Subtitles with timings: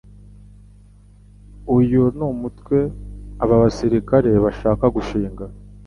[1.77, 2.77] Uyu nu mutwe
[3.43, 5.43] aba basirikare bashaka gushinga